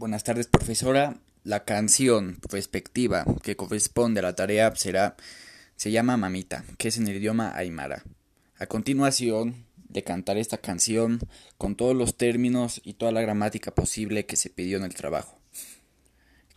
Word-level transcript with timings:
Buenas 0.00 0.24
tardes, 0.24 0.46
profesora. 0.46 1.20
La 1.44 1.66
canción 1.66 2.38
respectiva 2.48 3.26
que 3.42 3.54
corresponde 3.54 4.20
a 4.20 4.22
la 4.22 4.34
tarea 4.34 4.74
será 4.74 5.14
se 5.76 5.90
llama 5.90 6.16
Mamita, 6.16 6.64
que 6.78 6.88
es 6.88 6.96
en 6.96 7.06
el 7.06 7.16
idioma 7.16 7.54
aymara. 7.54 8.02
A 8.58 8.64
continuación 8.64 9.66
de 9.90 10.02
cantar 10.02 10.38
esta 10.38 10.56
canción 10.56 11.20
con 11.58 11.76
todos 11.76 11.94
los 11.94 12.16
términos 12.16 12.80
y 12.82 12.94
toda 12.94 13.12
la 13.12 13.20
gramática 13.20 13.74
posible 13.74 14.24
que 14.24 14.36
se 14.36 14.48
pidió 14.48 14.78
en 14.78 14.84
el 14.84 14.94
trabajo. 14.94 15.38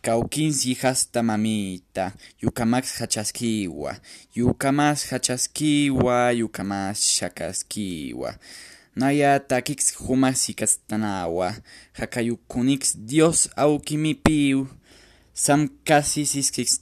Kaukinsi 0.00 0.78
hasta 0.82 1.22
mamita, 1.22 2.16
yukamax 2.40 3.02
hachaskiwa, 3.02 4.00
yukamas 4.32 5.12
hachaskiwa, 5.12 6.32
yukamas 6.32 6.98
shakaskiwa. 6.98 8.38
Naya 8.96 9.40
takix 9.40 9.96
humasikastanawa, 9.96 11.54
hakayukunix 11.92 12.96
Dios 12.96 13.48
aukimipiu. 13.56 14.68
Sam 15.32 15.68
casi 15.84 16.24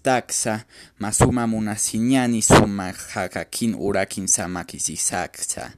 taxa, 0.03 0.65
masuma 0.99 1.47
munasiñani 1.47 2.43
suma 2.43 2.93
hakakin 2.93 3.75
urakin 3.75 4.27
samakisisaksa. 4.27 5.73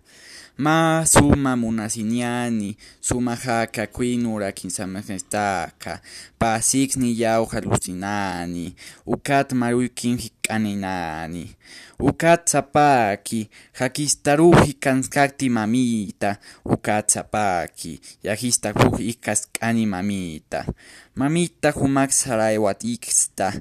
Ma 0.56 1.02
suma 1.04 1.56
munasiñani, 1.56 2.76
suma 3.00 3.34
haka 3.34 3.88
queen 3.88 4.24
urakin 4.26 4.70
samakistaka, 4.70 5.98
pasix 6.38 6.96
ni 6.96 7.10
yau 7.18 7.44
halucinani, 7.46 8.76
ukat 9.04 9.52
maruikin 9.52 10.16
hikanenani. 10.16 11.56
Ukat 11.98 12.46
sapaki, 12.48 13.50
hakistaruhi 13.72 14.78
kanskakti 14.78 15.50
mamita, 15.50 16.38
ukat 16.64 17.10
sapaki, 17.10 18.00
yahistaruhi 18.22 19.08
ikaskani 19.08 19.86
mamita. 19.86 20.66
Mamita 21.14 21.70
humak 21.70 22.12
saraiwat 22.12 22.84
iksta, 22.84 23.52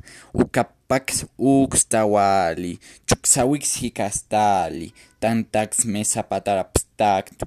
ukapax 0.94 1.26
uksta 1.40 2.06
wali, 2.06 2.80
chuksawix 3.08 3.78
hikastali, 3.82 4.94
tantax 5.20 5.86
mesa 5.86 6.24
patarapstakta. 6.24 7.46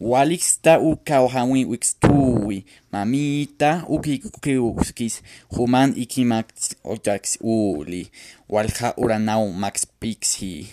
Walixta 0.00 0.80
uka 0.80 1.20
ohawi 1.20 1.64
wixtuwi, 1.64 2.64
mamita 2.92 3.84
ukikiuskis, 3.88 5.22
human 5.56 5.94
ikimax 5.96 6.76
otax 6.84 7.38
uli, 7.40 8.10
walha 8.48 8.94
uranau 8.96 9.52
max 9.52 9.86
pixi. 10.00 10.68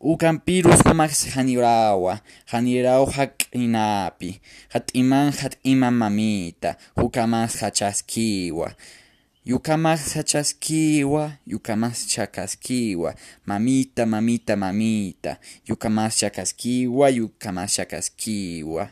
Ukan 0.00 0.40
pirus 0.40 0.82
humax 0.84 1.28
hanirawa, 1.34 2.20
hanirau 2.46 3.06
hak 3.06 3.52
inapi, 3.52 4.40
hat 4.68 4.90
iman 4.94 5.32
hat 5.32 5.56
iman 5.62 5.94
mamita, 5.94 6.76
hukamas 6.96 7.60
hachaskiwa. 7.60 8.72
Yukamas 9.44 10.14
hachaskiwa, 10.14 11.32
yukamas 11.46 12.06
chakaskiwa, 12.06 13.14
mamita, 13.46 14.06
mamita, 14.06 14.56
mamita, 14.56 15.36
yukamas 15.66 16.16
chakaskiwa, 16.16 17.08
yukamas 17.10 17.74
chakaskiwa. 17.74 18.90